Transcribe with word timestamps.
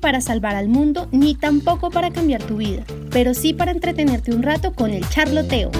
para 0.00 0.20
salvar 0.20 0.54
al 0.54 0.68
mundo 0.68 1.08
ni 1.10 1.34
tampoco 1.34 1.90
para 1.90 2.10
cambiar 2.12 2.42
tu 2.42 2.58
vida, 2.58 2.84
pero 3.10 3.34
sí 3.34 3.52
para 3.52 3.72
entretenerte 3.72 4.32
un 4.32 4.42
rato 4.42 4.72
con 4.74 4.90
el 4.90 5.08
charloteo. 5.08 5.70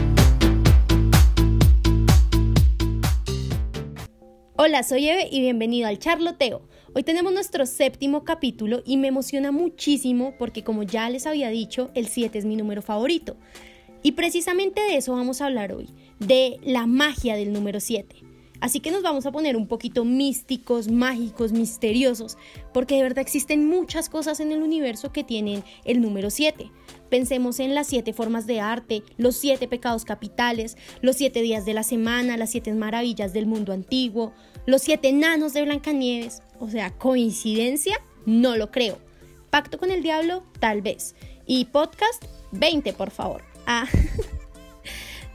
Hola, 4.56 4.82
soy 4.82 5.08
Eve 5.08 5.28
y 5.30 5.40
bienvenido 5.40 5.88
al 5.88 6.00
charloteo. 6.00 6.62
Hoy 6.94 7.04
tenemos 7.04 7.32
nuestro 7.32 7.64
séptimo 7.64 8.24
capítulo 8.24 8.82
y 8.84 8.96
me 8.96 9.08
emociona 9.08 9.52
muchísimo 9.52 10.34
porque 10.36 10.64
como 10.64 10.82
ya 10.82 11.08
les 11.08 11.26
había 11.26 11.48
dicho, 11.48 11.90
el 11.94 12.08
7 12.08 12.38
es 12.38 12.44
mi 12.44 12.56
número 12.56 12.82
favorito. 12.82 13.36
Y 14.02 14.12
precisamente 14.12 14.80
de 14.80 14.96
eso 14.96 15.12
vamos 15.12 15.40
a 15.40 15.46
hablar 15.46 15.72
hoy, 15.72 15.88
de 16.18 16.58
la 16.64 16.86
magia 16.86 17.36
del 17.36 17.52
número 17.52 17.78
7. 17.78 18.31
Así 18.62 18.78
que 18.78 18.92
nos 18.92 19.02
vamos 19.02 19.26
a 19.26 19.32
poner 19.32 19.56
un 19.56 19.66
poquito 19.66 20.04
místicos, 20.04 20.88
mágicos, 20.88 21.50
misteriosos, 21.50 22.38
porque 22.72 22.94
de 22.94 23.02
verdad 23.02 23.18
existen 23.18 23.68
muchas 23.68 24.08
cosas 24.08 24.38
en 24.38 24.52
el 24.52 24.62
universo 24.62 25.12
que 25.12 25.24
tienen 25.24 25.64
el 25.84 26.00
número 26.00 26.30
7. 26.30 26.70
Pensemos 27.10 27.58
en 27.58 27.74
las 27.74 27.88
siete 27.88 28.12
formas 28.12 28.46
de 28.46 28.60
arte, 28.60 29.02
los 29.16 29.34
siete 29.34 29.66
pecados 29.66 30.04
capitales, 30.04 30.76
los 31.00 31.16
siete 31.16 31.42
días 31.42 31.64
de 31.64 31.74
la 31.74 31.82
semana, 31.82 32.36
las 32.36 32.50
siete 32.50 32.72
maravillas 32.72 33.32
del 33.32 33.46
mundo 33.46 33.72
antiguo, 33.72 34.32
los 34.64 34.82
siete 34.82 35.08
enanos 35.08 35.54
de 35.54 35.62
Blancanieves. 35.62 36.40
O 36.60 36.70
sea, 36.70 36.96
¿coincidencia? 36.96 38.00
No 38.26 38.56
lo 38.56 38.70
creo. 38.70 39.00
¿Pacto 39.50 39.76
con 39.76 39.90
el 39.90 40.04
diablo? 40.04 40.44
Tal 40.60 40.82
vez. 40.82 41.16
¿Y 41.46 41.64
podcast? 41.64 42.26
20, 42.52 42.92
por 42.92 43.10
favor. 43.10 43.42
Ah. 43.66 43.88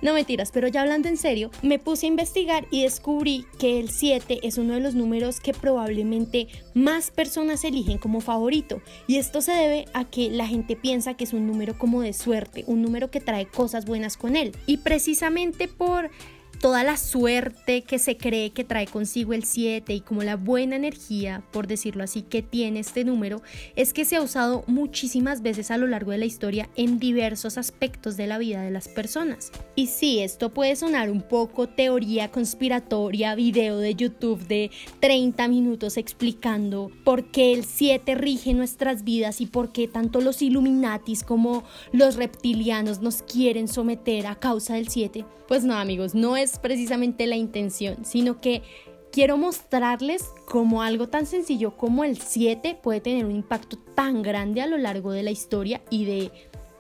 No 0.02 0.14
mentiras, 0.14 0.52
pero 0.52 0.68
ya 0.68 0.82
hablando 0.82 1.08
en 1.08 1.18
serio, 1.18 1.50
me 1.64 1.80
puse 1.80 2.06
a 2.06 2.10
investigar 2.10 2.68
y 2.70 2.84
descubrí 2.84 3.46
que 3.58 3.80
el 3.80 3.90
7 3.90 4.40
es 4.44 4.58
uno 4.58 4.74
de 4.74 4.80
los 4.80 4.94
números 4.94 5.40
que 5.40 5.54
probablemente 5.54 6.48
más 6.76 7.10
personas 7.10 7.64
eligen 7.64 7.98
como 7.98 8.22
favorito. 8.22 8.82
Y 9.08 9.18
esto 9.18 9.42
se 9.42 9.54
debe 9.54 9.86
a 9.94 10.06
que 10.06 10.30
la 10.30 10.48
gente 10.48 10.76
piensa 10.76 11.16
que 11.16 11.24
es 11.24 11.34
un 11.34 11.48
número 11.48 11.78
como 11.78 12.02
de 12.02 12.14
suerte, 12.14 12.64
un 12.68 12.82
número 12.84 13.10
que 13.10 13.22
trae 13.22 13.48
cosas 13.48 13.86
buenas 13.86 14.18
con 14.18 14.36
él. 14.36 14.56
Y 14.68 14.78
precisamente 14.78 15.68
por 15.68 16.12
toda 16.60 16.84
la 16.84 16.98
suerte 16.98 17.84
que 17.84 18.00
se 18.00 18.18
cree 18.18 18.52
que 18.52 18.64
trae 18.64 18.88
consigo 18.88 19.34
el 19.34 19.44
7 19.44 19.94
y 19.94 20.02
como 20.02 20.24
la 20.24 20.36
buena 20.36 20.76
energía, 20.76 21.44
por 21.52 21.68
decirlo 21.68 22.04
así, 22.04 22.22
que 22.22 22.42
tiene 22.42 22.80
este 22.80 23.04
número, 23.04 23.42
es 23.76 23.94
que 23.94 24.06
se 24.06 24.16
ha 24.16 24.22
usado 24.22 24.64
muchísimas 24.68 25.42
veces 25.42 25.72
a 25.72 25.78
lo 25.78 25.88
largo 25.88 26.12
de 26.12 26.18
la 26.18 26.26
historia 26.26 26.70
en 26.76 27.00
diversos 27.00 27.58
aspectos 27.58 28.18
de 28.18 28.28
la 28.28 28.38
vida 28.38 28.62
de 28.62 28.72
las 28.72 28.88
personas. 28.88 29.52
Y 29.76 29.88
sí, 29.88 30.20
esto 30.20 30.54
puede 30.54 30.76
sonar 30.76 31.12
un 31.12 31.22
poco 31.22 31.68
teoría 31.68 32.32
conspiratoria, 32.32 33.36
video 33.36 33.78
de 33.78 33.96
YouTube 33.96 34.46
de 34.48 34.72
30 35.00 35.48
minutos 35.48 35.98
explicando 35.98 36.92
por 37.04 37.32
qué 37.32 37.54
el 37.54 37.66
7 37.66 38.16
rige 38.16 38.54
nuestras 38.54 39.04
vidas 39.04 39.42
y 39.42 39.46
por 39.46 39.72
qué 39.72 39.88
tanto 39.88 40.22
los 40.22 40.42
Illuminatis 40.42 41.24
como 41.24 41.64
los 41.92 42.16
reptilianos 42.16 43.02
nos 43.02 43.22
quieren 43.22 43.68
someter 43.68 44.28
a 44.28 44.36
causa 44.36 44.76
del 44.76 44.88
7. 44.88 45.26
Pues 45.48 45.64
no 45.64 45.76
amigos, 45.76 46.14
no 46.14 46.36
es 46.36 46.47
precisamente 46.62 47.28
la 47.28 47.36
intención, 47.36 48.06
sino 48.06 48.40
que 48.42 48.64
quiero 49.12 49.38
mostrarles 49.38 50.26
cómo 50.46 50.82
algo 50.82 51.10
tan 51.10 51.26
sencillo 51.26 51.76
como 51.76 52.04
el 52.04 52.18
7 52.18 52.80
puede 52.82 53.02
tener 53.02 53.26
un 53.26 53.32
impacto 53.32 53.78
tan 53.96 54.22
grande 54.22 54.62
a 54.62 54.68
lo 54.68 54.78
largo 54.78 55.12
de 55.12 55.24
la 55.24 55.32
historia 55.32 55.82
y 55.90 56.06
de 56.06 56.32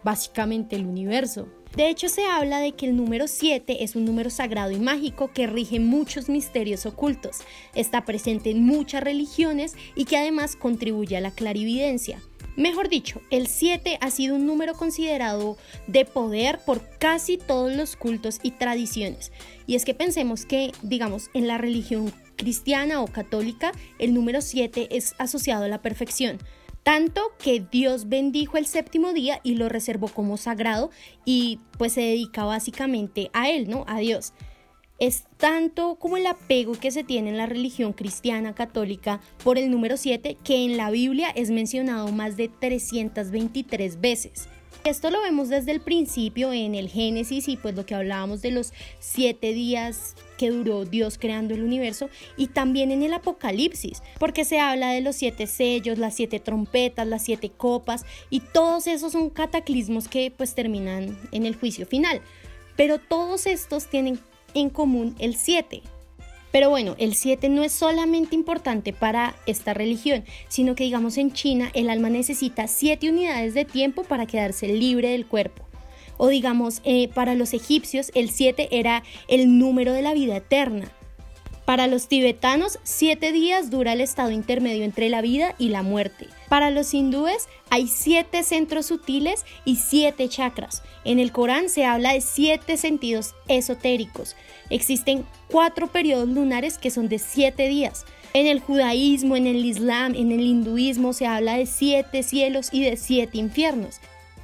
básicamente 0.03 0.75
el 0.75 0.85
universo. 0.85 1.47
De 1.75 1.89
hecho, 1.89 2.09
se 2.09 2.25
habla 2.25 2.59
de 2.59 2.73
que 2.73 2.87
el 2.87 2.95
número 2.95 3.27
7 3.27 3.83
es 3.83 3.95
un 3.95 4.05
número 4.05 4.29
sagrado 4.29 4.71
y 4.71 4.79
mágico 4.79 5.31
que 5.31 5.47
rige 5.47 5.79
muchos 5.79 6.29
misterios 6.29 6.85
ocultos, 6.85 7.37
está 7.75 8.05
presente 8.05 8.49
en 8.49 8.63
muchas 8.63 9.03
religiones 9.03 9.75
y 9.95 10.05
que 10.05 10.17
además 10.17 10.55
contribuye 10.55 11.17
a 11.17 11.21
la 11.21 11.31
clarividencia. 11.31 12.21
Mejor 12.57 12.89
dicho, 12.89 13.21
el 13.29 13.45
7 13.45 13.99
ha 14.01 14.09
sido 14.09 14.35
un 14.35 14.47
número 14.47 14.73
considerado 14.73 15.57
de 15.85 16.05
poder 16.05 16.59
por 16.65 16.81
casi 16.97 17.37
todos 17.37 17.71
los 17.71 17.95
cultos 17.95 18.39
y 18.41 18.49
tradiciones. 18.49 19.31
Y 19.67 19.75
es 19.75 19.85
que 19.85 19.93
pensemos 19.93 20.47
que, 20.47 20.71
digamos, 20.81 21.29
en 21.35 21.45
la 21.45 21.59
religión 21.59 22.11
cristiana 22.35 23.01
o 23.01 23.07
católica, 23.07 23.73
el 23.99 24.15
número 24.15 24.41
7 24.41 24.87
es 24.89 25.13
asociado 25.19 25.65
a 25.65 25.67
la 25.67 25.83
perfección. 25.83 26.39
Tanto 26.87 27.33
que 27.37 27.59
Dios 27.59 28.07
bendijo 28.07 28.55
el 28.55 28.65
séptimo 28.65 29.11
día 29.11 29.41
y 29.43 29.55
lo 29.55 29.67
reservó 29.67 30.07
como 30.07 30.37
sagrado 30.37 30.89
y 31.25 31.59
pues 31.77 31.91
se 31.91 31.99
dedica 31.99 32.45
básicamente 32.45 33.29
a 33.33 33.49
él, 33.49 33.69
¿no? 33.69 33.83
A 33.89 33.99
Dios 33.99 34.31
es 34.99 35.25
tanto 35.37 35.95
como 35.95 36.17
el 36.17 36.25
apego 36.25 36.73
que 36.73 36.91
se 36.91 37.03
tiene 37.03 37.29
en 37.29 37.37
la 37.37 37.45
religión 37.45 37.93
cristiana 37.93 38.55
católica 38.55 39.21
por 39.43 39.57
el 39.57 39.69
número 39.69 39.97
7 39.97 40.37
que 40.43 40.65
en 40.65 40.77
la 40.77 40.89
Biblia 40.89 41.29
es 41.29 41.51
mencionado 41.51 42.11
más 42.11 42.37
de 42.37 42.49
323 42.49 44.01
veces. 44.01 44.49
Esto 44.83 45.09
lo 45.09 45.21
vemos 45.21 45.49
desde 45.49 45.71
el 45.71 45.81
principio 45.81 46.53
en 46.53 46.73
el 46.73 46.87
Génesis 46.87 47.49
y 47.49 47.57
pues 47.57 47.75
lo 47.75 47.85
que 47.85 47.93
hablábamos 47.93 48.41
de 48.41 48.51
los 48.51 48.71
siete 48.99 49.51
días 49.51 50.15
que 50.37 50.49
duró 50.49 50.85
Dios 50.85 51.17
creando 51.17 51.53
el 51.53 51.63
universo 51.63 52.09
y 52.37 52.47
también 52.47 52.91
en 52.91 53.03
el 53.03 53.13
Apocalipsis, 53.13 54.01
porque 54.17 54.45
se 54.45 54.59
habla 54.59 54.91
de 54.91 55.01
los 55.01 55.17
siete 55.17 55.45
sellos, 55.45 55.97
las 55.97 56.15
siete 56.15 56.39
trompetas, 56.39 57.05
las 57.05 57.23
siete 57.23 57.49
copas 57.49 58.05
y 58.29 58.39
todos 58.39 58.87
esos 58.87 59.11
son 59.11 59.29
cataclismos 59.29 60.07
que 60.07 60.31
pues 60.31 60.55
terminan 60.55 61.19
en 61.33 61.45
el 61.45 61.55
juicio 61.55 61.85
final. 61.85 62.21
Pero 62.77 62.97
todos 62.99 63.45
estos 63.45 63.87
tienen 63.87 64.19
en 64.59 64.69
común 64.69 65.15
el 65.19 65.35
7. 65.35 65.81
Pero 66.51 66.69
bueno, 66.69 66.95
el 66.97 67.13
7 67.13 67.49
no 67.49 67.63
es 67.63 67.71
solamente 67.71 68.35
importante 68.35 68.91
para 68.91 69.35
esta 69.45 69.73
religión, 69.73 70.23
sino 70.47 70.75
que 70.75 70.85
digamos 70.85 71.17
en 71.17 71.31
China 71.31 71.69
el 71.73 71.89
alma 71.89 72.09
necesita 72.09 72.67
7 72.67 73.09
unidades 73.09 73.53
de 73.53 73.65
tiempo 73.65 74.03
para 74.03 74.25
quedarse 74.25 74.67
libre 74.67 75.09
del 75.09 75.27
cuerpo. 75.27 75.67
O 76.17 76.29
digamos, 76.29 76.81
eh, 76.83 77.09
para 77.09 77.35
los 77.35 77.53
egipcios 77.53 78.11
el 78.15 78.31
7 78.31 78.69
era 78.71 79.03
el 79.27 79.59
número 79.59 79.93
de 79.93 80.01
la 80.01 80.13
vida 80.13 80.37
eterna. 80.37 80.91
Para 81.67 81.87
los 81.87 82.07
tibetanos, 82.07 82.79
siete 82.83 83.33
días 83.33 83.69
dura 83.69 83.91
el 83.91 83.99
estado 83.99 84.31
intermedio 84.31 84.85
entre 84.85 85.09
la 85.09 85.21
vida 85.21 85.53
y 85.57 85.67
la 85.67 85.83
muerte. 85.83 86.27
Para 86.47 86.71
los 86.71 86.93
hindúes 86.93 87.49
hay 87.69 87.89
siete 87.89 88.43
centros 88.43 88.85
sutiles 88.85 89.45
y 89.65 89.75
siete 89.75 90.29
chakras. 90.29 90.81
En 91.03 91.19
el 91.19 91.33
Corán 91.33 91.67
se 91.67 91.83
habla 91.83 92.13
de 92.13 92.21
siete 92.21 92.77
sentidos 92.77 93.35
esotéricos. 93.49 94.37
Existen 94.69 95.25
cuatro 95.51 95.87
periodos 95.87 96.29
lunares 96.29 96.77
que 96.77 96.89
son 96.89 97.09
de 97.09 97.19
siete 97.19 97.67
días. 97.67 98.05
En 98.33 98.47
el 98.47 98.61
judaísmo, 98.61 99.35
en 99.35 99.45
el 99.45 99.65
islam, 99.65 100.15
en 100.15 100.31
el 100.31 100.39
hinduismo 100.39 101.11
se 101.11 101.27
habla 101.27 101.57
de 101.57 101.65
siete 101.65 102.23
cielos 102.23 102.69
y 102.71 102.81
de 102.81 102.95
siete 102.95 103.39
infiernos. 103.39 103.99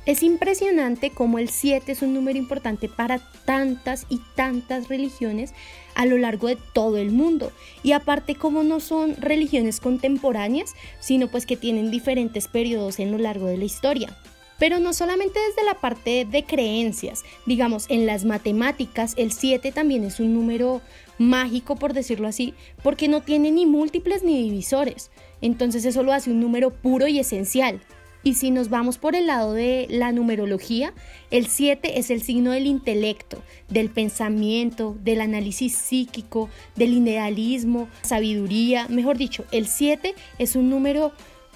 Es 0.05 0.21
impresionante 0.21 1.11
cómo 1.11 1.39
el 1.39 1.47
7 1.47 1.89
es 1.89 2.01
un 2.01 2.13
número 2.13 2.37
importante 2.37 2.89
para 2.89 3.19
tantas 3.45 4.05
y 4.09 4.19
tantas 4.35 4.89
religiones 4.89 5.53
a 5.95 6.05
lo 6.05 6.17
largo 6.17 6.47
de 6.47 6.57
todo 6.73 6.97
el 6.97 7.11
mundo. 7.11 7.53
Y 7.83 7.93
aparte 7.93 8.35
como 8.35 8.63
no 8.63 8.81
son 8.81 9.15
religiones 9.15 9.79
contemporáneas, 9.79 10.73
sino 10.99 11.29
pues 11.29 11.45
que 11.45 11.55
tienen 11.55 11.89
diferentes 11.89 12.49
periodos 12.49 12.99
en 12.99 13.13
lo 13.13 13.17
largo 13.17 13.47
de 13.47 13.57
la 13.57 13.63
historia. 13.63 14.17
Pero 14.59 14.79
no 14.79 14.93
solamente 14.93 15.39
desde 15.39 15.65
la 15.65 15.75
parte 15.75 16.25
de 16.29 16.43
creencias, 16.43 17.23
digamos, 17.45 17.85
en 17.89 18.05
las 18.05 18.25
matemáticas 18.25 19.13
el 19.17 19.31
7 19.31 19.71
también 19.71 20.03
es 20.03 20.19
un 20.19 20.33
número 20.33 20.81
mágico, 21.17 21.77
por 21.77 21.93
decirlo 21.93 22.27
así, 22.27 22.53
porque 22.83 23.07
no 23.07 23.21
tiene 23.21 23.51
ni 23.51 23.65
múltiples 23.65 24.21
ni 24.21 24.43
divisores. 24.43 25.11
Entonces 25.41 25.85
eso 25.85 26.03
lo 26.03 26.11
hace 26.11 26.29
un 26.29 26.41
número 26.41 26.71
puro 26.71 27.07
y 27.07 27.19
esencial. 27.19 27.81
Y 28.23 28.35
si 28.35 28.51
nos 28.51 28.69
vamos 28.69 28.97
por 28.97 29.15
el 29.15 29.27
lado 29.27 29.53
de 29.53 29.85
la 29.89 30.13
numerología, 30.13 30.93
el 31.29 31.47
7 31.47 31.99
es 31.99 32.09
el 32.09 32.21
signo 32.21 32.51
del 32.51 32.67
intelecto, 32.67 33.43
del 33.67 33.89
pensamiento, 33.89 34.95
del 35.01 35.19
análisis 35.19 35.75
psíquico, 35.75 36.49
del 36.75 36.93
idealismo, 36.93 37.89
sabiduría. 38.01 38.87
Mejor 38.87 39.17
dicho, 39.17 39.43
el 39.51 39.67
7 39.67 40.15
es 40.39 40.55
un 40.55 40.69
número 40.69 41.11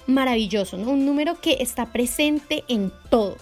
maravilloso, 0.06 0.76
un 0.76 1.06
número 1.06 1.40
que 1.40 1.58
está 1.60 1.86
presente 1.86 2.64
en 2.68 2.92
todo. 3.08 3.36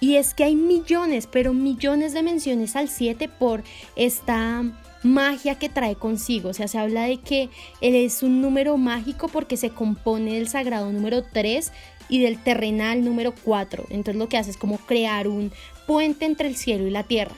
Y 0.00 0.16
es 0.16 0.34
que 0.34 0.44
hay 0.44 0.54
millones, 0.54 1.26
pero 1.26 1.54
millones 1.54 2.12
de 2.12 2.22
menciones 2.22 2.76
al 2.76 2.88
7 2.88 3.28
por 3.28 3.64
esta 3.96 4.62
magia 5.02 5.58
que 5.58 5.68
trae 5.68 5.96
consigo. 5.96 6.50
O 6.50 6.54
sea, 6.54 6.68
se 6.68 6.78
habla 6.78 7.04
de 7.04 7.18
que 7.18 7.48
él 7.80 7.94
es 7.94 8.22
un 8.22 8.40
número 8.40 8.76
mágico 8.76 9.28
porque 9.28 9.56
se 9.56 9.70
compone 9.70 10.34
del 10.34 10.48
sagrado 10.48 10.92
número 10.92 11.24
3 11.24 11.72
y 12.08 12.20
del 12.20 12.42
terrenal 12.42 13.04
número 13.04 13.34
4. 13.44 13.86
Entonces 13.90 14.16
lo 14.16 14.28
que 14.28 14.38
hace 14.38 14.50
es 14.50 14.56
como 14.56 14.78
crear 14.78 15.28
un 15.28 15.52
puente 15.86 16.24
entre 16.24 16.48
el 16.48 16.56
cielo 16.56 16.86
y 16.86 16.90
la 16.90 17.04
tierra. 17.04 17.34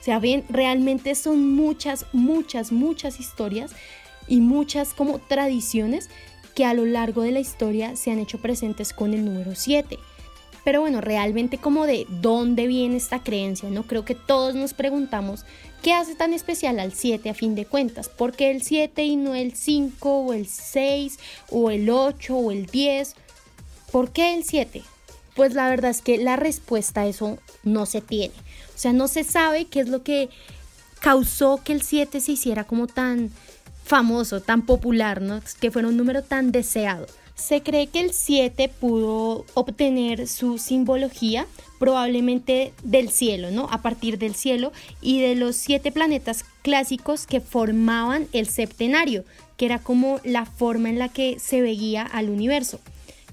O 0.00 0.02
sea, 0.04 0.18
bien, 0.18 0.44
realmente 0.50 1.14
son 1.14 1.54
muchas, 1.54 2.06
muchas, 2.12 2.72
muchas 2.72 3.20
historias 3.20 3.72
y 4.28 4.40
muchas 4.40 4.92
como 4.92 5.18
tradiciones 5.18 6.10
que 6.54 6.64
a 6.64 6.74
lo 6.74 6.84
largo 6.84 7.22
de 7.22 7.32
la 7.32 7.40
historia 7.40 7.96
se 7.96 8.10
han 8.10 8.18
hecho 8.18 8.38
presentes 8.38 8.92
con 8.92 9.14
el 9.14 9.24
número 9.24 9.54
7. 9.54 9.98
Pero 10.64 10.80
bueno, 10.80 11.00
realmente 11.00 11.58
como 11.58 11.86
de 11.86 12.06
dónde 12.08 12.66
viene 12.66 12.96
esta 12.96 13.22
creencia, 13.22 13.68
¿no? 13.68 13.86
Creo 13.86 14.04
que 14.04 14.14
todos 14.14 14.54
nos 14.54 14.72
preguntamos 14.72 15.44
qué 15.82 15.92
hace 15.92 16.14
tan 16.14 16.32
especial 16.32 16.80
al 16.80 16.94
7 16.94 17.28
a 17.28 17.34
fin 17.34 17.54
de 17.54 17.66
cuentas, 17.66 18.08
¿por 18.08 18.32
qué 18.32 18.50
el 18.50 18.62
7 18.62 19.04
y 19.04 19.16
no 19.16 19.34
el 19.34 19.54
5 19.54 20.10
o 20.10 20.32
el 20.32 20.46
6 20.46 21.18
o 21.50 21.70
el 21.70 21.90
8 21.90 22.34
o 22.34 22.50
el 22.50 22.66
10 22.66 23.14
¿por 23.94 24.10
qué 24.10 24.34
el 24.34 24.42
7? 24.42 24.82
Pues 25.36 25.54
la 25.54 25.68
verdad 25.68 25.92
es 25.92 26.02
que 26.02 26.18
la 26.18 26.34
respuesta 26.34 27.02
a 27.02 27.06
eso 27.06 27.38
no 27.62 27.86
se 27.86 28.00
tiene. 28.00 28.34
O 28.74 28.78
sea, 28.78 28.92
no 28.92 29.06
se 29.06 29.22
sabe 29.22 29.66
qué 29.66 29.78
es 29.78 29.88
lo 29.88 30.02
que 30.02 30.30
causó 30.98 31.60
que 31.62 31.74
el 31.74 31.82
7 31.82 32.20
se 32.20 32.32
hiciera 32.32 32.64
como 32.64 32.88
tan 32.88 33.30
famoso, 33.84 34.40
tan 34.40 34.66
popular, 34.66 35.22
¿no? 35.22 35.40
Que 35.60 35.70
fuera 35.70 35.86
un 35.86 35.96
número 35.96 36.24
tan 36.24 36.50
deseado. 36.50 37.06
Se 37.36 37.62
cree 37.62 37.86
que 37.86 38.00
el 38.00 38.12
7 38.12 38.68
pudo 38.68 39.46
obtener 39.54 40.26
su 40.26 40.58
simbología 40.58 41.46
probablemente 41.78 42.72
del 42.82 43.10
cielo, 43.10 43.52
¿no? 43.52 43.68
A 43.70 43.80
partir 43.80 44.18
del 44.18 44.34
cielo 44.34 44.72
y 45.02 45.20
de 45.20 45.36
los 45.36 45.54
siete 45.54 45.92
planetas 45.92 46.44
clásicos 46.62 47.28
que 47.28 47.40
formaban 47.40 48.26
el 48.32 48.48
septenario, 48.48 49.24
que 49.56 49.66
era 49.66 49.78
como 49.78 50.18
la 50.24 50.46
forma 50.46 50.88
en 50.88 50.98
la 50.98 51.10
que 51.10 51.38
se 51.38 51.60
veía 51.60 52.02
al 52.02 52.28
universo, 52.28 52.80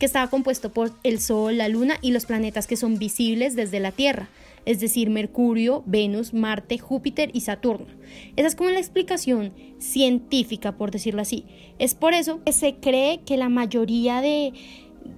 que 0.01 0.07
estaba 0.07 0.31
compuesto 0.31 0.71
por 0.73 0.91
el 1.03 1.19
Sol, 1.19 1.59
la 1.59 1.69
Luna 1.69 1.99
y 2.01 2.09
los 2.09 2.25
planetas 2.25 2.65
que 2.65 2.75
son 2.75 2.97
visibles 2.97 3.55
desde 3.55 3.79
la 3.79 3.91
Tierra 3.91 4.29
es 4.65 4.79
decir, 4.79 5.09
Mercurio, 5.09 5.83
Venus, 5.85 6.33
Marte, 6.33 6.77
Júpiter 6.77 7.31
y 7.33 7.41
Saturno. 7.41 7.87
Esa 8.35 8.47
es 8.47 8.55
como 8.55 8.69
la 8.69 8.79
explicación 8.79 9.53
científica, 9.79 10.73
por 10.73 10.91
decirlo 10.91 11.21
así. 11.21 11.45
Es 11.79 11.95
por 11.95 12.13
eso 12.13 12.43
que 12.43 12.53
se 12.53 12.75
cree 12.75 13.21
que 13.25 13.37
la 13.37 13.49
mayoría 13.49 14.21
de, 14.21 14.53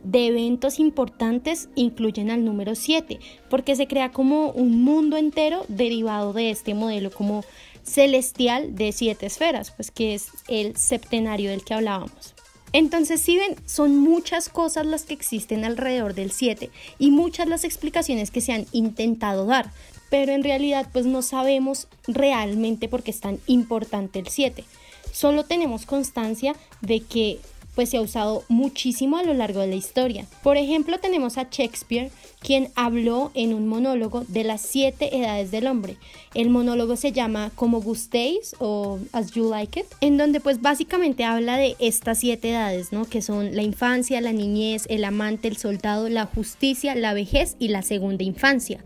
de 0.03 0.27
eventos 0.27 0.79
importantes 0.79 1.69
incluyen 1.75 2.31
al 2.31 2.45
número 2.45 2.75
7, 2.75 3.19
porque 3.49 3.75
se 3.75 3.87
crea 3.87 4.11
como 4.11 4.51
un 4.51 4.81
mundo 4.81 5.17
entero 5.17 5.65
derivado 5.67 6.33
de 6.33 6.49
este 6.49 6.73
modelo 6.73 7.11
como 7.11 7.43
celestial 7.83 8.75
de 8.75 8.93
siete 8.93 9.25
esferas, 9.25 9.71
pues 9.71 9.91
que 9.91 10.13
es 10.13 10.29
el 10.47 10.77
septenario 10.77 11.49
del 11.49 11.65
que 11.65 11.73
hablábamos. 11.73 12.33
Entonces, 12.73 13.21
si 13.21 13.37
ven, 13.37 13.55
son 13.67 13.95
muchas 13.95 14.49
cosas 14.49 14.85
las 14.85 15.03
que 15.03 15.13
existen 15.13 15.63
alrededor 15.63 16.15
del 16.15 16.31
7 16.31 16.71
y 16.97 17.11
muchas 17.11 17.47
las 17.47 17.63
explicaciones 17.63 18.31
que 18.31 18.41
se 18.41 18.51
han 18.51 18.65
intentado 18.71 19.45
dar, 19.45 19.71
pero 20.09 20.33
en 20.33 20.43
realidad 20.43 20.89
pues 20.91 21.05
no 21.05 21.21
sabemos 21.21 21.87
realmente 22.07 22.87
por 22.87 23.03
qué 23.03 23.11
es 23.11 23.19
tan 23.19 23.39
importante 23.45 24.19
el 24.19 24.27
7. 24.27 24.63
Solo 25.11 25.45
tenemos 25.45 25.85
constancia 25.85 26.55
de 26.81 27.01
que 27.01 27.39
pues 27.75 27.89
se 27.89 27.97
ha 27.97 28.01
usado 28.01 28.43
muchísimo 28.49 29.17
a 29.17 29.23
lo 29.23 29.33
largo 29.33 29.59
de 29.59 29.67
la 29.67 29.75
historia. 29.75 30.25
Por 30.43 30.57
ejemplo, 30.57 30.99
tenemos 30.99 31.37
a 31.37 31.47
Shakespeare, 31.49 32.11
quien 32.39 32.69
habló 32.75 33.31
en 33.33 33.53
un 33.53 33.67
monólogo 33.67 34.25
de 34.27 34.43
las 34.43 34.61
siete 34.61 35.17
edades 35.17 35.51
del 35.51 35.67
hombre. 35.67 35.97
El 36.33 36.49
monólogo 36.49 36.95
se 36.95 37.11
llama 37.11 37.51
Como 37.55 37.81
gustéis 37.81 38.55
o 38.59 38.99
As 39.11 39.31
You 39.31 39.49
Like 39.49 39.81
It, 39.81 39.85
en 40.01 40.17
donde 40.17 40.39
pues 40.39 40.61
básicamente 40.61 41.23
habla 41.23 41.57
de 41.57 41.75
estas 41.79 42.19
siete 42.19 42.49
edades, 42.49 42.91
¿no? 42.91 43.05
Que 43.05 43.21
son 43.21 43.55
la 43.55 43.63
infancia, 43.63 44.21
la 44.21 44.33
niñez, 44.33 44.85
el 44.89 45.05
amante, 45.05 45.47
el 45.47 45.57
soldado, 45.57 46.09
la 46.09 46.25
justicia, 46.25 46.95
la 46.95 47.13
vejez 47.13 47.55
y 47.59 47.69
la 47.69 47.81
segunda 47.81 48.23
infancia. 48.23 48.83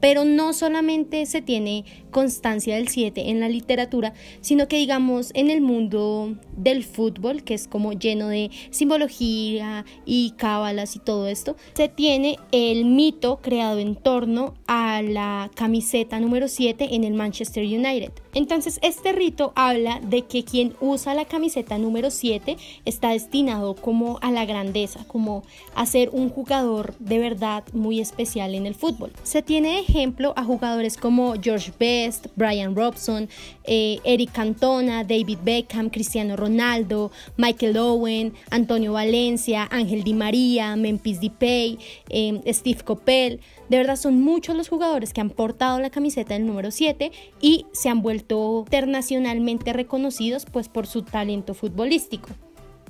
Pero 0.00 0.24
no 0.24 0.52
solamente 0.52 1.24
se 1.26 1.42
tiene 1.42 1.84
constancia 2.10 2.76
del 2.76 2.88
7 2.88 3.30
en 3.30 3.40
la 3.40 3.48
literatura, 3.48 4.14
sino 4.40 4.68
que 4.68 4.76
digamos 4.76 5.30
en 5.34 5.50
el 5.50 5.60
mundo 5.60 6.36
del 6.56 6.84
fútbol, 6.84 7.42
que 7.42 7.54
es 7.54 7.68
como 7.68 7.92
lleno 7.92 8.28
de 8.28 8.50
simbología 8.70 9.84
y 10.04 10.32
cábalas 10.36 10.96
y 10.96 10.98
todo 10.98 11.28
esto, 11.28 11.56
se 11.74 11.88
tiene 11.88 12.38
el 12.52 12.84
mito 12.84 13.40
creado 13.42 13.78
en 13.78 13.96
torno 13.96 14.54
a 14.66 15.02
la 15.02 15.50
camiseta 15.54 16.20
número 16.20 16.48
7 16.48 16.94
en 16.94 17.04
el 17.04 17.14
Manchester 17.14 17.64
United. 17.64 18.12
Entonces, 18.36 18.78
este 18.82 19.12
rito 19.12 19.52
habla 19.54 19.98
de 20.02 20.26
que 20.26 20.44
quien 20.44 20.74
usa 20.78 21.14
la 21.14 21.24
camiseta 21.24 21.78
número 21.78 22.10
7 22.10 22.58
está 22.84 23.12
destinado 23.12 23.74
como 23.74 24.18
a 24.20 24.30
la 24.30 24.44
grandeza, 24.44 25.06
como 25.06 25.42
a 25.74 25.86
ser 25.86 26.10
un 26.12 26.28
jugador 26.28 26.94
de 26.98 27.18
verdad 27.18 27.64
muy 27.72 27.98
especial 27.98 28.54
en 28.54 28.66
el 28.66 28.74
fútbol. 28.74 29.10
Se 29.22 29.40
tiene 29.40 29.80
ejemplo 29.80 30.34
a 30.36 30.44
jugadores 30.44 30.98
como 30.98 31.32
George 31.40 31.72
Best, 31.78 32.26
Brian 32.36 32.76
Robson, 32.76 33.30
eh, 33.64 34.00
Eric 34.04 34.32
Cantona, 34.32 35.02
David 35.02 35.38
Beckham, 35.42 35.88
Cristiano 35.88 36.36
Ronaldo, 36.36 37.12
Michael 37.38 37.78
Owen, 37.78 38.34
Antonio 38.50 38.92
Valencia, 38.92 39.66
Ángel 39.70 40.04
Di 40.04 40.12
María, 40.12 40.76
Memphis 40.76 41.22
Depay, 41.22 41.78
eh, 42.10 42.52
Steve 42.52 42.84
Coppell. 42.84 43.40
De 43.68 43.76
verdad 43.78 43.96
son 43.96 44.22
muchos 44.22 44.56
los 44.56 44.68
jugadores 44.68 45.12
que 45.12 45.20
han 45.20 45.30
portado 45.30 45.80
la 45.80 45.90
camiseta 45.90 46.34
del 46.34 46.46
número 46.46 46.70
7 46.70 47.10
y 47.40 47.66
se 47.72 47.88
han 47.88 48.02
vuelto 48.02 48.64
internacionalmente 48.66 49.72
reconocidos 49.72 50.46
pues 50.46 50.68
por 50.68 50.86
su 50.86 51.02
talento 51.02 51.54
futbolístico. 51.54 52.28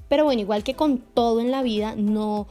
Pero 0.09 0.25
bueno, 0.25 0.41
igual 0.41 0.63
que 0.65 0.75
con 0.75 0.99
todo 0.99 1.41
en 1.41 1.51
la 1.51 1.63
vida, 1.63 1.95
no 1.97 2.47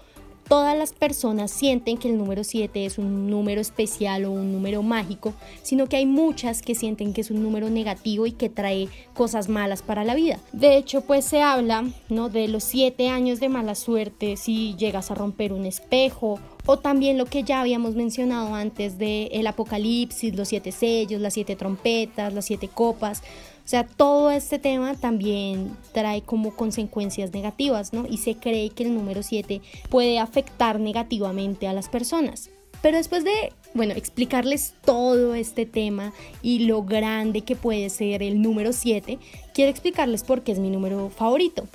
todas 0.48 0.77
las 0.77 0.94
personas 0.94 1.51
sienten 1.51 1.98
que 1.98 2.10
el 2.10 2.18
número 2.18 2.44
7 2.44 2.86
es 2.86 2.98
un 2.98 3.30
número 3.30 3.62
especial 3.62 4.25
o 4.25 4.31
un 4.31 4.51
número 4.51 4.83
mágico, 4.83 5.33
sino 5.63 5.88
que 5.88 5.98
hay 5.98 6.06
muchas 6.06 6.62
que 6.62 6.75
sienten 6.75 7.13
que 7.13 7.22
es 7.22 7.31
un 7.31 7.42
número 7.42 7.69
negativo 7.69 8.25
y 8.25 8.31
que 8.31 8.50
trae 8.50 8.89
cosas 9.13 9.50
malas 9.50 9.81
para 9.81 10.04
la 10.04 10.16
vida. 10.16 10.39
De 10.51 10.77
hecho, 10.77 11.01
pues 11.01 11.25
se 11.25 11.42
habla 11.42 11.86
¿no? 12.10 12.30
de 12.30 12.48
los 12.48 12.63
7 12.63 13.10
años 13.10 13.39
de 13.39 13.50
mala 13.50 13.75
suerte 13.75 14.38
si 14.38 14.75
llegas 14.75 15.12
a 15.12 15.16
romper 15.16 15.54
un 15.54 15.66
espejo 15.66 16.39
o 16.65 16.77
también 16.77 17.17
lo 17.17 17.25
que 17.25 17.44
ya 17.44 17.62
habíamos 17.62 17.95
mencionado 17.95 18.56
antes 18.56 18.97
de 18.97 19.27
el 19.27 19.47
apocalipsis, 19.47 20.35
los 20.35 20.47
siete 20.47 20.71
sellos, 20.71 21.21
las 21.21 21.33
siete 21.33 21.56
trompetas, 21.56 22.33
las 22.33 22.45
siete 22.45 22.67
copas. 22.67 23.21
O 23.65 23.67
sea, 23.67 23.83
todo 23.85 24.29
este 24.29 24.59
tema 24.59 24.94
también 24.95 25.75
trae 25.91 26.21
como 26.21 26.56
consecuencias 26.56 27.33
negativas, 27.33 27.94
¿no? 27.94 28.06
Y 28.07 28.17
se 28.17 28.35
cree 28.35 28.69
que 28.69 28.83
el 28.83 28.94
número 28.94 29.23
7 29.23 29.59
puede 29.89 30.19
afectar 30.19 30.79
negativamente 30.79 31.67
a 31.67 31.73
las 31.73 31.89
personas. 31.89 32.51
Pero 32.83 32.97
después 32.97 33.23
de, 33.23 33.53
bueno, 33.73 33.95
explicarles 33.95 34.75
todo 34.85 35.33
este 35.33 35.65
tema 35.65 36.13
y 36.44 36.65
lo 36.67 36.83
grande 36.83 37.41
que 37.41 37.56
puede 37.56 37.89
ser 37.89 38.21
el 38.21 38.39
número 38.44 38.71
7, 38.71 39.17
quiero 39.56 39.71
explicarles 39.71 40.23
por 40.23 40.44
qué 40.44 40.51
es 40.51 40.59
mi 40.59 40.69
número 40.69 41.09
favorito. 41.09 41.67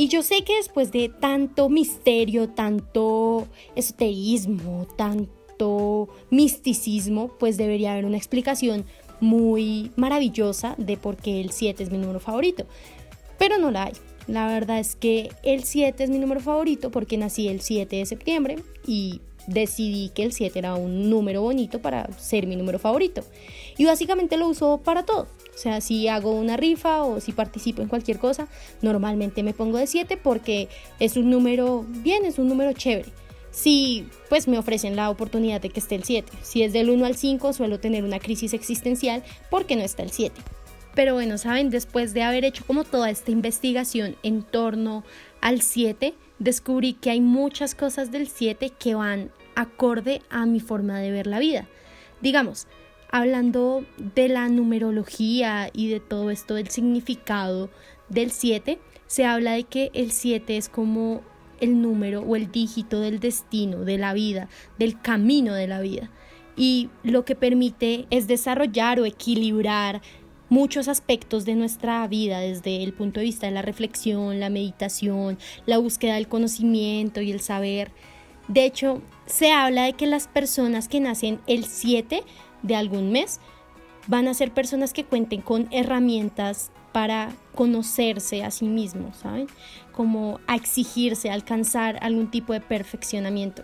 Y 0.00 0.08
yo 0.08 0.22
sé 0.22 0.44
que 0.44 0.56
después 0.56 0.92
de 0.92 1.10
tanto 1.10 1.68
misterio, 1.68 2.48
tanto 2.48 3.46
esoterismo, 3.76 4.88
tanto 4.96 6.08
misticismo, 6.30 7.28
pues 7.38 7.58
debería 7.58 7.92
haber 7.92 8.06
una 8.06 8.16
explicación 8.16 8.86
muy 9.20 9.90
maravillosa 9.96 10.74
de 10.78 10.96
por 10.96 11.18
qué 11.18 11.42
el 11.42 11.50
7 11.50 11.82
es 11.82 11.90
mi 11.90 11.98
número 11.98 12.18
favorito. 12.18 12.64
Pero 13.38 13.58
no 13.58 13.70
la 13.70 13.84
hay. 13.84 13.92
La 14.26 14.46
verdad 14.46 14.78
es 14.78 14.96
que 14.96 15.28
el 15.42 15.64
7 15.64 16.02
es 16.02 16.08
mi 16.08 16.18
número 16.18 16.40
favorito 16.40 16.90
porque 16.90 17.18
nací 17.18 17.48
el 17.48 17.60
7 17.60 17.96
de 17.96 18.06
septiembre 18.06 18.56
y 18.86 19.20
decidí 19.48 20.08
que 20.14 20.22
el 20.22 20.32
7 20.32 20.58
era 20.58 20.76
un 20.76 21.10
número 21.10 21.42
bonito 21.42 21.82
para 21.82 22.10
ser 22.18 22.46
mi 22.46 22.56
número 22.56 22.78
favorito. 22.78 23.22
Y 23.76 23.84
básicamente 23.84 24.38
lo 24.38 24.48
uso 24.48 24.80
para 24.82 25.04
todo. 25.04 25.26
Sea, 25.60 25.82
si 25.82 26.08
hago 26.08 26.32
una 26.32 26.56
rifa 26.56 27.02
o 27.02 27.20
si 27.20 27.32
participo 27.32 27.82
en 27.82 27.88
cualquier 27.88 28.18
cosa, 28.18 28.48
normalmente 28.80 29.42
me 29.42 29.52
pongo 29.52 29.76
de 29.76 29.86
7 29.86 30.16
porque 30.16 30.68
es 30.98 31.18
un 31.18 31.28
número 31.28 31.84
bien, 31.86 32.24
es 32.24 32.38
un 32.38 32.48
número 32.48 32.72
chévere 32.72 33.12
si 33.50 34.06
pues 34.28 34.48
me 34.48 34.58
ofrecen 34.58 34.96
la 34.96 35.10
oportunidad 35.10 35.60
de 35.60 35.70
que 35.70 35.80
esté 35.80 35.96
el 35.96 36.04
7. 36.04 36.32
Si 36.42 36.62
es 36.62 36.72
del 36.72 36.88
1 36.88 37.04
al 37.04 37.16
5 37.16 37.52
suelo 37.52 37.80
tener 37.80 38.04
una 38.04 38.20
crisis 38.20 38.54
existencial 38.54 39.22
porque 39.50 39.76
no 39.76 39.82
está 39.82 40.02
el 40.02 40.12
7. 40.12 40.40
Pero 40.94 41.14
bueno, 41.14 41.36
saben, 41.36 41.68
después 41.68 42.14
de 42.14 42.22
haber 42.22 42.44
hecho 42.44 42.64
como 42.64 42.84
toda 42.84 43.10
esta 43.10 43.30
investigación 43.30 44.16
en 44.22 44.42
torno 44.42 45.04
al 45.40 45.62
7, 45.62 46.14
descubrí 46.38 46.94
que 46.94 47.10
hay 47.10 47.20
muchas 47.20 47.74
cosas 47.74 48.10
del 48.10 48.28
7 48.28 48.72
que 48.78 48.94
van 48.94 49.30
acorde 49.54 50.22
a 50.30 50.46
mi 50.46 50.60
forma 50.60 50.98
de 51.00 51.10
ver 51.10 51.26
la 51.26 51.38
vida. 51.38 51.68
Digamos, 52.20 52.66
hablando 53.10 53.84
de 54.14 54.28
la 54.28 54.48
numerología 54.48 55.70
y 55.72 55.88
de 55.88 56.00
todo 56.00 56.30
esto 56.30 56.54
del 56.54 56.68
significado 56.68 57.70
del 58.08 58.30
7, 58.30 58.78
se 59.06 59.24
habla 59.24 59.52
de 59.52 59.64
que 59.64 59.90
el 59.94 60.12
7 60.12 60.56
es 60.56 60.68
como 60.68 61.22
el 61.60 61.82
número 61.82 62.22
o 62.22 62.36
el 62.36 62.50
dígito 62.50 63.00
del 63.00 63.20
destino, 63.20 63.84
de 63.84 63.98
la 63.98 64.14
vida, 64.14 64.48
del 64.78 65.00
camino 65.00 65.54
de 65.54 65.66
la 65.66 65.80
vida. 65.80 66.10
Y 66.56 66.90
lo 67.02 67.24
que 67.24 67.34
permite 67.34 68.06
es 68.10 68.26
desarrollar 68.26 69.00
o 69.00 69.04
equilibrar 69.04 70.02
muchos 70.48 70.88
aspectos 70.88 71.44
de 71.44 71.54
nuestra 71.54 72.06
vida 72.08 72.40
desde 72.40 72.82
el 72.82 72.92
punto 72.92 73.20
de 73.20 73.26
vista 73.26 73.46
de 73.46 73.52
la 73.52 73.62
reflexión, 73.62 74.40
la 74.40 74.50
meditación, 74.50 75.38
la 75.64 75.78
búsqueda 75.78 76.14
del 76.14 76.28
conocimiento 76.28 77.20
y 77.20 77.30
el 77.30 77.40
saber. 77.40 77.92
De 78.48 78.64
hecho, 78.64 79.00
se 79.26 79.52
habla 79.52 79.84
de 79.84 79.92
que 79.92 80.06
las 80.06 80.26
personas 80.26 80.88
que 80.88 80.98
nacen 80.98 81.40
el 81.46 81.64
7 81.64 82.24
de 82.62 82.76
algún 82.76 83.12
mes 83.12 83.40
van 84.06 84.28
a 84.28 84.34
ser 84.34 84.52
personas 84.52 84.92
que 84.92 85.04
cuenten 85.04 85.40
con 85.40 85.68
herramientas 85.70 86.70
para 86.92 87.32
conocerse 87.54 88.42
a 88.42 88.50
sí 88.50 88.66
mismos, 88.66 89.18
¿saben? 89.18 89.46
Como 89.92 90.40
a 90.46 90.56
exigirse, 90.56 91.30
alcanzar 91.30 91.98
algún 92.02 92.30
tipo 92.30 92.52
de 92.52 92.60
perfeccionamiento. 92.60 93.62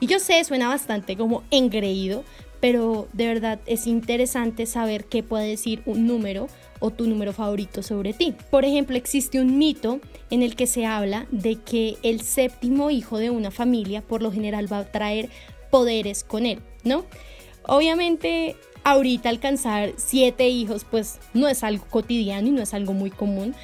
Y 0.00 0.06
yo 0.06 0.18
sé, 0.18 0.42
suena 0.44 0.68
bastante 0.68 1.16
como 1.16 1.42
engreído, 1.50 2.24
pero 2.60 3.08
de 3.12 3.26
verdad 3.26 3.60
es 3.66 3.86
interesante 3.86 4.66
saber 4.66 5.04
qué 5.04 5.22
puede 5.22 5.48
decir 5.48 5.82
un 5.84 6.06
número 6.06 6.46
o 6.78 6.90
tu 6.90 7.06
número 7.06 7.32
favorito 7.32 7.82
sobre 7.82 8.12
ti. 8.12 8.34
Por 8.50 8.64
ejemplo, 8.64 8.96
existe 8.96 9.40
un 9.40 9.58
mito 9.58 10.00
en 10.30 10.42
el 10.42 10.56
que 10.56 10.66
se 10.66 10.86
habla 10.86 11.26
de 11.30 11.56
que 11.56 11.96
el 12.02 12.20
séptimo 12.20 12.90
hijo 12.90 13.18
de 13.18 13.30
una 13.30 13.50
familia 13.50 14.00
por 14.02 14.22
lo 14.22 14.32
general 14.32 14.72
va 14.72 14.78
a 14.78 14.90
traer 14.90 15.28
poderes 15.70 16.24
con 16.24 16.46
él, 16.46 16.60
¿no? 16.84 17.04
Obviamente 17.66 18.56
ahorita 18.84 19.28
alcanzar 19.28 19.92
siete 19.96 20.48
hijos 20.48 20.84
pues 20.90 21.18
no 21.34 21.48
es 21.48 21.62
algo 21.62 21.84
cotidiano 21.88 22.48
y 22.48 22.50
no 22.50 22.62
es 22.62 22.74
algo 22.74 22.92
muy 22.92 23.10
común, 23.10 23.54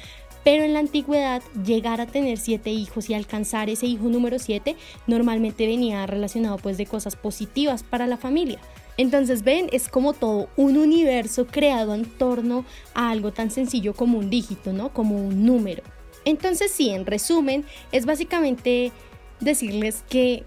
pero 0.43 0.63
en 0.63 0.73
la 0.73 0.79
antigüedad 0.79 1.41
llegar 1.65 1.99
a 2.01 2.07
tener 2.07 2.37
siete 2.37 2.69
hijos 2.69 3.09
y 3.09 3.13
alcanzar 3.13 3.69
ese 3.69 3.85
hijo 3.85 4.05
número 4.05 4.39
siete 4.39 4.75
normalmente 5.05 5.67
venía 5.67 6.05
relacionado 6.05 6.57
pues 6.57 6.77
de 6.77 6.85
cosas 6.85 7.15
positivas 7.15 7.83
para 7.83 8.07
la 8.07 8.17
familia. 8.17 8.59
Entonces 8.97 9.43
ven, 9.43 9.69
es 9.71 9.87
como 9.87 10.13
todo 10.13 10.49
un 10.57 10.77
universo 10.77 11.47
creado 11.47 11.93
en 11.93 12.05
torno 12.05 12.65
a 12.93 13.11
algo 13.11 13.31
tan 13.31 13.49
sencillo 13.49 13.93
como 13.93 14.17
un 14.17 14.29
dígito, 14.29 14.73
¿no? 14.73 14.91
Como 14.91 15.15
un 15.15 15.45
número. 15.45 15.83
Entonces 16.25 16.71
sí, 16.71 16.89
en 16.89 17.05
resumen, 17.05 17.63
es 17.93 18.05
básicamente 18.05 18.91
decirles 19.39 20.03
que 20.09 20.43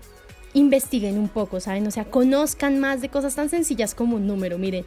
investiguen 0.54 1.18
un 1.18 1.28
poco, 1.28 1.60
¿saben? 1.60 1.86
O 1.86 1.90
sea, 1.90 2.04
conozcan 2.04 2.80
más 2.80 3.00
de 3.00 3.08
cosas 3.08 3.34
tan 3.34 3.48
sencillas 3.48 3.94
como 3.94 4.16
un 4.16 4.26
número. 4.26 4.58
Miren, 4.58 4.84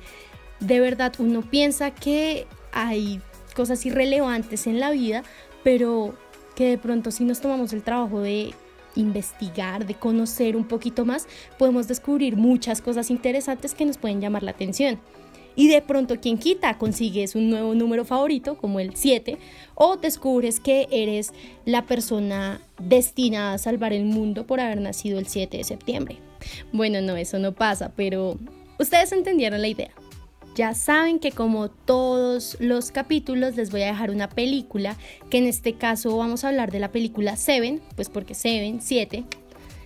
de 0.60 0.80
verdad 0.80 1.14
uno 1.20 1.42
piensa 1.42 1.92
que 1.92 2.48
hay 2.72 3.22
cosas 3.56 3.86
irrelevantes 3.86 4.68
en 4.68 4.80
la 4.80 4.92
vida, 4.92 5.24
pero 5.64 6.16
que 6.56 6.70
de 6.70 6.78
pronto 6.78 7.12
si 7.12 7.24
nos 7.24 7.42
tomamos 7.42 7.74
el 7.74 7.84
trabajo 7.84 8.22
de 8.22 8.54
investigar, 8.96 9.86
de 9.86 9.96
conocer 9.96 10.56
un 10.56 10.66
poquito 10.66 11.06
más, 11.06 11.28
podemos 11.58 11.88
descubrir 11.88 12.38
muchas 12.38 12.82
cosas 12.82 13.10
interesantes 13.10 13.74
que 13.74 13.86
nos 13.86 13.98
pueden 13.98 14.22
llamar 14.22 14.44
la 14.44 14.52
atención. 14.52 15.00
Y 15.56 15.68
de 15.70 15.82
pronto, 15.82 16.20
quien 16.20 16.38
quita, 16.38 16.78
consigues 16.78 17.36
un 17.36 17.50
nuevo 17.50 17.74
número 17.76 18.06
favorito, 18.06 18.58
como 18.58 18.80
el 18.80 18.96
7, 18.96 19.38
o 19.76 19.96
descubres 19.98 20.60
que 20.60 20.88
eres 20.92 21.34
la 21.66 21.86
persona 21.86 22.62
destinada 22.80 23.54
a 23.54 23.58
salvar 23.58 23.94
el 23.94 24.06
mundo 24.06 24.46
por 24.46 24.60
haber 24.60 24.82
nacido 24.82 25.20
el 25.20 25.28
7 25.28 25.58
de 25.58 25.64
septiembre. 25.64 26.18
Bueno, 26.72 27.02
no, 27.02 27.16
eso 27.16 27.40
no 27.40 27.54
pasa, 27.54 27.92
pero 27.96 28.38
ustedes 28.80 29.12
entendieron 29.12 29.62
la 29.62 29.68
idea. 29.68 29.92
Ya 30.56 30.74
saben 30.74 31.20
que 31.20 31.32
como 31.32 31.70
todos 31.70 32.56
los 32.62 32.92
capítulos 32.92 33.58
les 33.58 33.72
voy 33.72 33.82
a 33.82 33.88
dejar 33.88 34.10
una 34.10 34.30
película, 34.30 34.96
que 35.30 35.38
en 35.38 35.48
este 35.48 35.74
caso 35.74 36.16
vamos 36.16 36.44
a 36.44 36.48
hablar 36.48 36.72
de 36.72 36.80
la 36.80 36.92
película 36.92 37.36
Seven, 37.36 37.82
pues 37.96 38.08
porque 38.08 38.36
Seven, 38.36 38.82
7, 38.82 39.26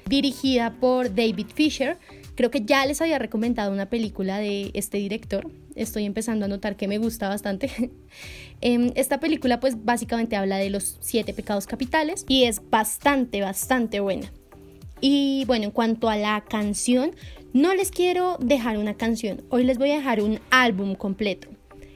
dirigida 0.05 0.75
por 0.79 1.15
David 1.15 1.47
Fisher, 1.55 1.97
Creo 2.39 2.51
que 2.51 2.61
ya 2.61 2.85
les 2.85 3.01
había 3.01 3.19
recomendado 3.19 3.69
una 3.69 3.89
película 3.89 4.37
de 4.37 4.71
este 4.73 4.97
director. 4.97 5.51
Estoy 5.75 6.05
empezando 6.05 6.45
a 6.45 6.47
notar 6.47 6.77
que 6.77 6.87
me 6.87 6.97
gusta 6.97 7.27
bastante. 7.27 7.69
Em, 8.61 8.91
esta 8.95 9.19
película 9.19 9.59
pues 9.59 9.83
básicamente 9.83 10.37
habla 10.37 10.55
de 10.55 10.69
los 10.69 10.97
siete 11.01 11.33
pecados 11.33 11.67
capitales 11.67 12.23
y 12.29 12.45
es 12.45 12.61
bastante, 12.69 13.41
bastante 13.41 13.99
buena. 13.99 14.31
Y 15.01 15.43
bueno, 15.47 15.65
en 15.65 15.71
cuanto 15.71 16.07
a 16.09 16.15
la 16.15 16.41
canción, 16.49 17.11
no 17.51 17.73
les 17.75 17.91
quiero 17.91 18.37
dejar 18.39 18.77
una 18.77 18.93
canción. 18.93 19.41
Hoy 19.49 19.65
les 19.65 19.77
voy 19.77 19.91
a 19.91 19.97
dejar 19.97 20.21
un 20.21 20.39
álbum 20.49 20.95
completo. 20.95 21.49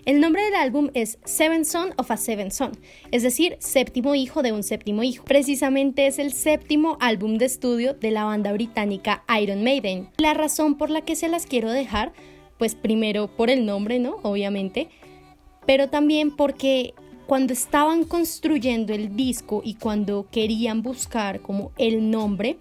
El 0.05 0.19
nombre 0.19 0.43
del 0.43 0.55
álbum 0.55 0.89
es 0.93 1.17
Seven 1.24 1.63
Son 1.63 1.93
of 1.95 2.12
a 2.12 2.17
Seven 2.17 2.51
Son, 2.51 2.74
es 3.12 3.24
decir, 3.24 3.55
séptimo 3.60 4.15
hijo 4.15 4.41
de 4.43 4.51
un 4.51 4.62
séptimo 4.62 5.01
hijo. 5.01 5.24
Precisamente 5.24 6.07
es 6.07 6.19
el 6.19 6.33
séptimo 6.33 6.98
álbum 7.00 7.38
de 7.38 7.45
estudio 7.45 7.93
de 7.93 8.12
la 8.12 8.25
banda 8.25 8.51
británica 8.51 9.24
Iron 9.41 9.63
Maiden. 9.63 10.10
La 10.17 10.33
razón 10.33 10.75
por 10.75 10.89
la 10.89 11.01
que 11.03 11.15
se 11.15 11.29
las 11.29 11.45
quiero 11.45 11.72
dejar, 11.72 12.12
pues 12.57 12.75
primero 12.75 13.33
por 13.33 13.50
el 13.50 13.65
nombre, 13.65 13.98
¿no? 14.00 14.17
Obviamente, 14.24 14.89
pero 15.65 15.88
también 15.89 16.36
porque 16.36 16.93
cuando 17.25 17.53
estaban 17.53 18.03
construyendo 18.03 18.93
el 18.93 19.15
disco 19.15 19.62
y 19.63 19.75
cuando 19.75 20.27
querían 20.29 20.81
buscar 20.81 21.39
como 21.39 21.72
el 21.77 22.12
nombre, 22.12 22.57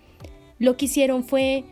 lo 0.60 0.76
que 0.76 0.84
hicieron 0.84 1.24
fue 1.24 1.64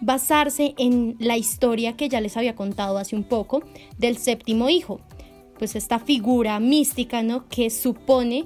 basarse 0.00 0.74
en 0.78 1.16
la 1.18 1.36
historia 1.36 1.96
que 1.96 2.08
ya 2.08 2.20
les 2.20 2.36
había 2.36 2.54
contado 2.54 2.98
hace 2.98 3.16
un 3.16 3.24
poco 3.24 3.62
del 3.98 4.18
séptimo 4.18 4.68
hijo, 4.68 5.00
pues 5.58 5.76
esta 5.76 5.98
figura 5.98 6.58
mística, 6.60 7.22
¿no? 7.22 7.48
Que 7.48 7.70
supone 7.70 8.44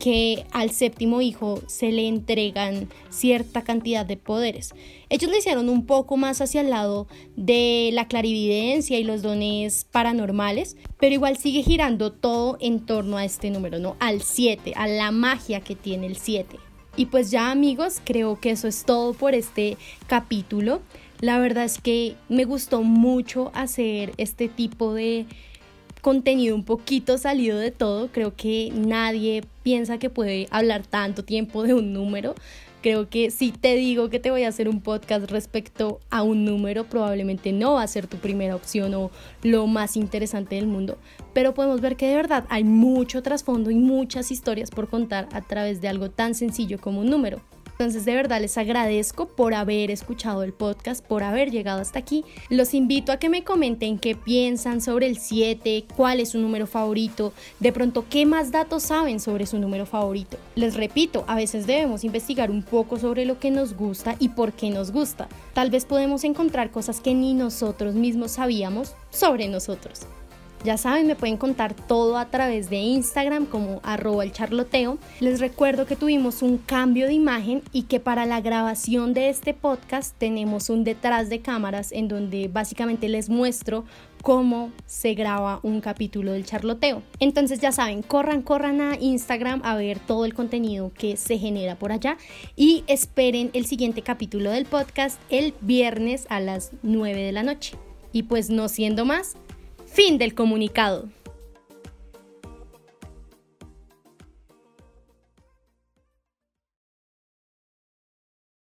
que 0.00 0.46
al 0.50 0.70
séptimo 0.70 1.20
hijo 1.20 1.60
se 1.66 1.92
le 1.92 2.08
entregan 2.08 2.88
cierta 3.10 3.62
cantidad 3.62 4.06
de 4.06 4.16
poderes. 4.16 4.74
Ellos 5.10 5.30
lo 5.30 5.36
hicieron 5.36 5.68
un 5.68 5.84
poco 5.84 6.16
más 6.16 6.40
hacia 6.40 6.62
el 6.62 6.70
lado 6.70 7.06
de 7.36 7.90
la 7.92 8.08
clarividencia 8.08 8.98
y 8.98 9.04
los 9.04 9.20
dones 9.22 9.84
paranormales, 9.84 10.76
pero 10.98 11.14
igual 11.14 11.36
sigue 11.36 11.62
girando 11.62 12.12
todo 12.12 12.56
en 12.60 12.86
torno 12.86 13.18
a 13.18 13.24
este 13.24 13.50
número, 13.50 13.78
¿no? 13.78 13.96
Al 14.00 14.22
7, 14.22 14.72
a 14.74 14.88
la 14.88 15.10
magia 15.10 15.60
que 15.60 15.76
tiene 15.76 16.06
el 16.06 16.16
7. 16.16 16.56
Y 16.96 17.06
pues 17.06 17.30
ya 17.30 17.50
amigos, 17.50 18.00
creo 18.04 18.38
que 18.40 18.50
eso 18.50 18.68
es 18.68 18.84
todo 18.84 19.14
por 19.14 19.34
este 19.34 19.76
capítulo. 20.06 20.82
La 21.20 21.38
verdad 21.38 21.64
es 21.64 21.80
que 21.80 22.16
me 22.28 22.44
gustó 22.44 22.82
mucho 22.82 23.50
hacer 23.54 24.12
este 24.16 24.48
tipo 24.48 24.94
de 24.94 25.26
contenido 26.00 26.56
un 26.56 26.64
poquito 26.64 27.18
salido 27.18 27.58
de 27.58 27.70
todo. 27.70 28.08
Creo 28.08 28.34
que 28.34 28.72
nadie 28.74 29.44
piensa 29.62 29.98
que 29.98 30.10
puede 30.10 30.48
hablar 30.50 30.86
tanto 30.86 31.24
tiempo 31.24 31.62
de 31.62 31.74
un 31.74 31.92
número. 31.92 32.34
Creo 32.82 33.10
que 33.10 33.30
si 33.30 33.52
te 33.52 33.74
digo 33.76 34.08
que 34.08 34.20
te 34.20 34.30
voy 34.30 34.44
a 34.44 34.48
hacer 34.48 34.66
un 34.66 34.80
podcast 34.80 35.30
respecto 35.30 36.00
a 36.08 36.22
un 36.22 36.46
número, 36.46 36.84
probablemente 36.84 37.52
no 37.52 37.74
va 37.74 37.82
a 37.82 37.86
ser 37.86 38.06
tu 38.06 38.16
primera 38.16 38.56
opción 38.56 38.94
o 38.94 39.10
lo 39.42 39.66
más 39.66 39.96
interesante 39.96 40.54
del 40.54 40.66
mundo. 40.66 40.96
Pero 41.34 41.52
podemos 41.52 41.82
ver 41.82 41.96
que 41.96 42.08
de 42.08 42.16
verdad 42.16 42.46
hay 42.48 42.64
mucho 42.64 43.22
trasfondo 43.22 43.70
y 43.70 43.74
muchas 43.74 44.30
historias 44.30 44.70
por 44.70 44.88
contar 44.88 45.28
a 45.32 45.42
través 45.42 45.82
de 45.82 45.88
algo 45.88 46.10
tan 46.10 46.34
sencillo 46.34 46.80
como 46.80 47.00
un 47.00 47.10
número. 47.10 47.42
Entonces 47.80 48.04
de 48.04 48.14
verdad 48.14 48.42
les 48.42 48.58
agradezco 48.58 49.24
por 49.24 49.54
haber 49.54 49.90
escuchado 49.90 50.42
el 50.42 50.52
podcast, 50.52 51.02
por 51.02 51.22
haber 51.22 51.50
llegado 51.50 51.80
hasta 51.80 51.98
aquí. 51.98 52.26
Los 52.50 52.74
invito 52.74 53.10
a 53.10 53.16
que 53.16 53.30
me 53.30 53.42
comenten 53.42 53.98
qué 53.98 54.14
piensan 54.14 54.82
sobre 54.82 55.06
el 55.06 55.16
7, 55.16 55.86
cuál 55.96 56.20
es 56.20 56.32
su 56.32 56.38
número 56.38 56.66
favorito, 56.66 57.32
de 57.58 57.72
pronto 57.72 58.04
qué 58.10 58.26
más 58.26 58.50
datos 58.50 58.82
saben 58.82 59.18
sobre 59.18 59.46
su 59.46 59.58
número 59.58 59.86
favorito. 59.86 60.36
Les 60.56 60.74
repito, 60.74 61.24
a 61.26 61.36
veces 61.36 61.66
debemos 61.66 62.04
investigar 62.04 62.50
un 62.50 62.62
poco 62.62 62.98
sobre 62.98 63.24
lo 63.24 63.38
que 63.38 63.50
nos 63.50 63.72
gusta 63.72 64.14
y 64.18 64.28
por 64.28 64.52
qué 64.52 64.68
nos 64.68 64.90
gusta. 64.90 65.30
Tal 65.54 65.70
vez 65.70 65.86
podemos 65.86 66.24
encontrar 66.24 66.70
cosas 66.70 67.00
que 67.00 67.14
ni 67.14 67.32
nosotros 67.32 67.94
mismos 67.94 68.32
sabíamos 68.32 68.92
sobre 69.08 69.48
nosotros. 69.48 70.00
Ya 70.62 70.76
saben, 70.76 71.06
me 71.06 71.16
pueden 71.16 71.38
contar 71.38 71.72
todo 71.74 72.18
a 72.18 72.26
través 72.26 72.68
de 72.68 72.76
Instagram 72.76 73.46
como 73.46 73.80
arroba 73.82 74.24
el 74.24 74.32
charloteo. 74.32 74.98
Les 75.18 75.40
recuerdo 75.40 75.86
que 75.86 75.96
tuvimos 75.96 76.42
un 76.42 76.58
cambio 76.58 77.06
de 77.06 77.14
imagen 77.14 77.62
y 77.72 77.84
que 77.84 77.98
para 77.98 78.26
la 78.26 78.42
grabación 78.42 79.14
de 79.14 79.30
este 79.30 79.54
podcast 79.54 80.14
tenemos 80.18 80.68
un 80.68 80.84
detrás 80.84 81.30
de 81.30 81.40
cámaras 81.40 81.92
en 81.92 82.08
donde 82.08 82.48
básicamente 82.48 83.08
les 83.08 83.30
muestro 83.30 83.86
cómo 84.20 84.70
se 84.84 85.14
graba 85.14 85.60
un 85.62 85.80
capítulo 85.80 86.32
del 86.32 86.44
charloteo. 86.44 87.02
Entonces 87.20 87.60
ya 87.60 87.72
saben, 87.72 88.02
corran, 88.02 88.42
corran 88.42 88.82
a 88.82 88.96
Instagram 89.00 89.62
a 89.64 89.76
ver 89.76 89.98
todo 89.98 90.26
el 90.26 90.34
contenido 90.34 90.92
que 90.92 91.16
se 91.16 91.38
genera 91.38 91.78
por 91.78 91.90
allá 91.90 92.18
y 92.54 92.84
esperen 92.86 93.48
el 93.54 93.64
siguiente 93.64 94.02
capítulo 94.02 94.50
del 94.50 94.66
podcast 94.66 95.18
el 95.30 95.54
viernes 95.62 96.26
a 96.28 96.38
las 96.38 96.72
9 96.82 97.22
de 97.22 97.32
la 97.32 97.44
noche. 97.44 97.78
Y 98.12 98.24
pues 98.24 98.50
no 98.50 98.68
siendo 98.68 99.04
más, 99.04 99.36
Fin 99.92 100.18
del 100.18 100.34
comunicado. 100.34 101.08